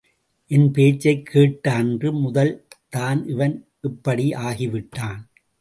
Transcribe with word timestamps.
என்பேச்சைக் 0.49 1.25
கேட்ட 1.25 1.73
அன்று 1.73 2.13
முதல்தான் 2.13 3.27
இவன் 3.27 3.67
இப்படி 3.81 4.31
ஆகிவிட்டான். 4.31 5.21